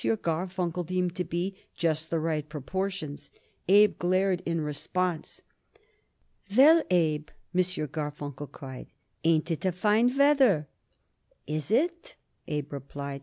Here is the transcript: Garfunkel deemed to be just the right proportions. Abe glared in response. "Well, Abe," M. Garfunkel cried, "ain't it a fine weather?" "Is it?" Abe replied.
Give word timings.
Garfunkel 0.03 0.83
deemed 0.83 1.15
to 1.17 1.23
be 1.23 1.55
just 1.75 2.09
the 2.09 2.17
right 2.19 2.49
proportions. 2.49 3.29
Abe 3.67 3.99
glared 3.99 4.41
in 4.47 4.59
response. 4.61 5.43
"Well, 6.57 6.81
Abe," 6.89 7.29
M. 7.53 7.61
Garfunkel 7.61 8.51
cried, 8.51 8.87
"ain't 9.23 9.51
it 9.51 9.63
a 9.63 9.71
fine 9.71 10.17
weather?" 10.17 10.67
"Is 11.45 11.69
it?" 11.69 12.15
Abe 12.47 12.73
replied. 12.73 13.19